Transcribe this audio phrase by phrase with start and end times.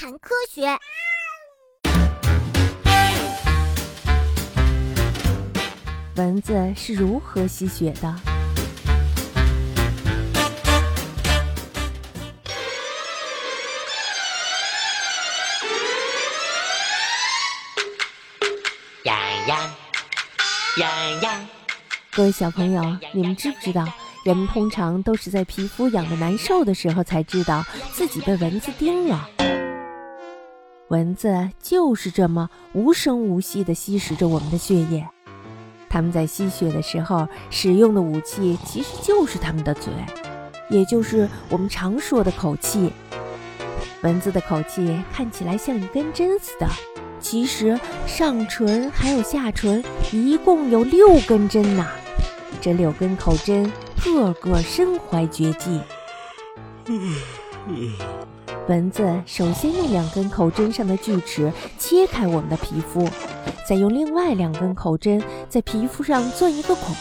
[0.00, 0.62] 谈科学。
[6.16, 8.16] 蚊子是如何吸血的？
[19.04, 19.74] 痒痒
[20.78, 21.48] 痒痒！
[22.12, 23.86] 各位小朋友，你们知不知道，
[24.24, 27.62] 人们通常都是在皮肤痒的难受的时候才知道
[27.92, 29.28] 自己被蚊子叮了？
[30.90, 35.06] 蚊子就是这么无声无息地吸食着我们的血液。
[35.88, 39.92] 它们在吸血的时候使用的武器其实就是它们的嘴，
[40.68, 42.92] 也就是我们常说的口气。
[44.02, 46.66] 蚊子的口气看起来像一根针似的，
[47.20, 51.86] 其实上唇还有下唇一共有六根针呐。
[52.60, 53.70] 这六根口针
[54.04, 55.80] 个个身怀绝技。
[58.68, 63.08] 蚊子首先用两根口针上的锯齿切开我们的皮肤，
[63.66, 66.94] 再用另外两根口针在皮肤上钻一个孔，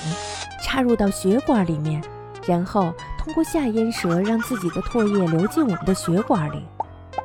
[0.64, 2.02] 插入到血管里面，
[2.48, 6.66] 然后通过下咽舌让自己的唾液流进我们的血管里。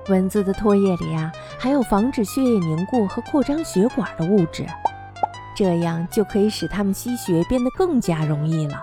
[0.09, 4.66] 蚊子的唾液里啊，含有防止血液凝固和扩张血管的物质，
[5.56, 8.83] 这样就可以使它们吸血变得更加容易了。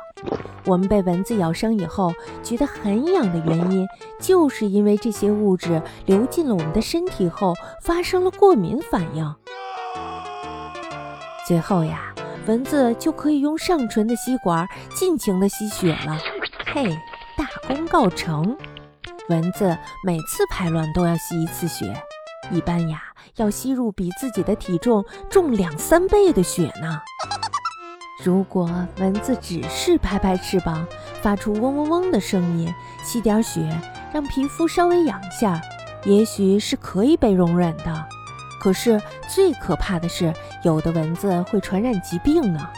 [0.66, 3.88] 我们被蚊子咬伤以后觉得很痒的原因，
[4.20, 9.36] 就是因为这些物质流进了我们的身体后发生了过敏反应。
[11.48, 12.14] 最后呀，
[12.46, 16.18] 蚊子就可以用上唇的吸管尽情的吸血了。
[16.74, 16.86] 嘿，
[17.38, 18.56] 大功告成！
[19.30, 21.94] 蚊子每次排卵都要吸一次血，
[22.52, 23.02] 一般呀
[23.36, 27.02] 要吸入比自己的体重重两三倍的血呢。
[28.24, 28.70] 如果
[29.00, 30.86] 蚊子只是拍拍翅膀，
[31.22, 32.72] 发出嗡嗡嗡的声音，
[33.04, 33.68] 吸点血，
[34.14, 35.60] 让皮肤稍微痒下，
[36.06, 38.06] 也许是可以被容忍的。
[38.60, 40.32] 可是最可怕的是，
[40.64, 42.70] 有的蚊子会传染疾病呢，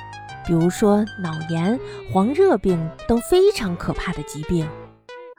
[0.46, 1.78] 比如说脑炎、
[2.14, 4.66] 黄热病等非常可怕的疾病。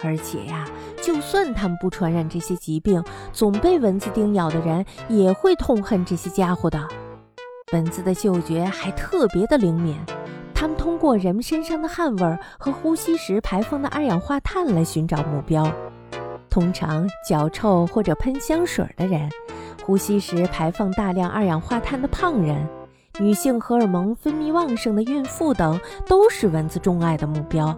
[0.03, 0.69] 而且呀，
[1.01, 6.87] 就算它们不传染这些疾病，总被蚊子叮咬的人也会痛恨这些家伙的。
[7.73, 9.97] 蚊子的嗅觉还特别的灵敏，
[10.55, 15.73] 它们通过人们身上的汗味和呼吸时排放的二氧化碳来寻找目标。
[16.51, 19.31] 通常脚臭或者喷香水的人，
[19.83, 22.69] 呼吸时排放大量二氧化碳的胖人，
[23.19, 27.77] 女性荷尔蒙分泌旺盛的孕妇等，都是蚊子钟爱的目标。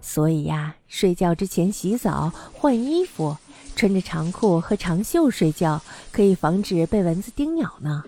[0.00, 3.36] 所以呀，睡觉之前洗澡、换衣服，
[3.74, 5.82] 穿着长裤和长袖睡觉，
[6.12, 8.04] 可以防止被蚊子叮咬呢。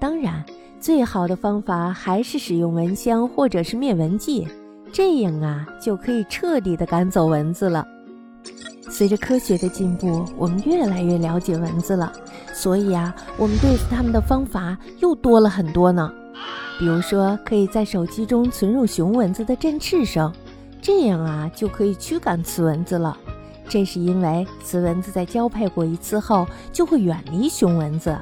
[0.00, 0.44] 当然，
[0.78, 4.46] 最好的方法还是使用蚊香或者是灭蚊剂，
[4.92, 7.84] 这样啊就可以彻底的赶走蚊子了。
[8.88, 12.12] 随着科学的进步，我们越来越了解蚊子了，
[12.54, 16.10] 所以啊，我们对付它们的方法又多了很多呢。
[16.78, 20.32] 比如说，可以在手机中存入雄蚊子的振翅声，
[20.80, 23.18] 这样啊就可以驱赶雌蚊子了。
[23.68, 28.16] 这是因为雌蚊子在交配过一次后就会远离雄蚊子。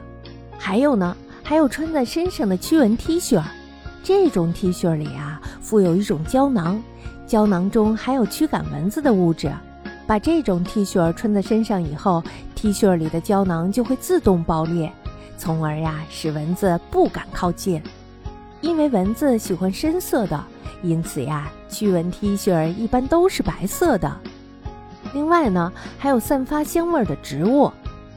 [0.56, 1.14] 还有呢。
[1.48, 3.40] 还有穿在身上的驱蚊 T 恤，
[4.02, 6.82] 这种 T 恤里啊附有一种胶囊，
[7.24, 9.52] 胶囊中含有驱赶蚊子的物质。
[10.08, 12.20] 把这种 T 恤穿在身上以后
[12.56, 14.90] ，T 恤里的胶囊就会自动爆裂，
[15.38, 17.80] 从而呀使蚊子不敢靠近。
[18.60, 20.44] 因为蚊子喜欢深色的，
[20.82, 24.12] 因此呀驱蚊 T 恤一般都是白色的。
[25.14, 27.70] 另外呢，还有散发香味的植物。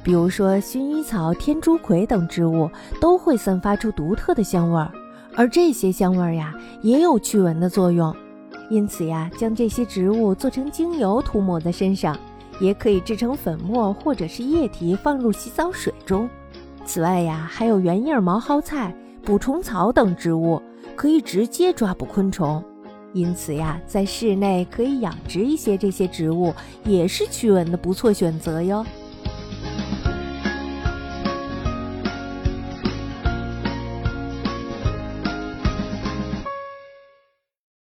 [0.04, 2.70] 比如说，薰衣草、天竺葵等植物
[3.02, 4.92] 都会散发出独特的香味儿，
[5.36, 8.16] 而这些香味儿呀，也有驱蚊的作用。
[8.70, 12.18] 因此呀，将这些植物做成精油涂抹在身上，
[12.59, 16.30] 也可以制成粉末或者是液体放入洗澡水中。
[16.86, 20.62] 此外呀，还有圆叶毛蒿菜、捕虫草等植物，
[20.96, 22.64] 可以直接抓捕昆虫。
[23.12, 28.86] 因此呀，在室内可以养殖一些这些植物，也是驱蚊的不错选择哟。